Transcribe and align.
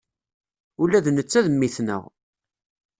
Ula 0.81 0.99
d 1.05 1.07
netta 1.11 1.39
d 1.45 1.47
mmi-tneɣ. 1.53 2.03